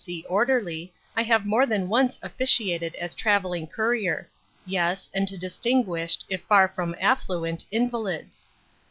C. 0.03 0.25
orderly 0.27 0.91
I 1.15 1.21
have 1.21 1.45
more 1.45 1.67
than 1.67 1.87
once 1.87 2.19
officiated 2.23 2.95
as 2.95 3.13
travelling 3.13 3.67
courier 3.67 4.31
yes, 4.65 5.11
and 5.13 5.27
to 5.27 5.37
distinguished, 5.37 6.25
if 6.27 6.41
far 6.41 6.67
from 6.69 6.95
affluent, 6.99 7.67
invalids. 7.69 8.47